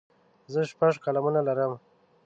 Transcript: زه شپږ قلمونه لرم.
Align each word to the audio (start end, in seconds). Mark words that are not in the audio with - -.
زه 0.51 0.59
شپږ 0.71 0.93
قلمونه 1.05 1.39
لرم. 1.47 1.73